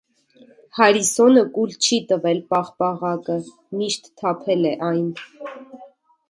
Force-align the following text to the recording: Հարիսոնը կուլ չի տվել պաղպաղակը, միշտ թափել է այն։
Հարիսոնը 0.77 1.43
կուլ 1.57 1.75
չի 1.87 1.99
տվել 2.11 2.39
պաղպաղակը, 2.53 3.37
միշտ 3.83 4.11
թափել 4.23 4.67
է 4.73 4.73
այն։ 4.89 5.07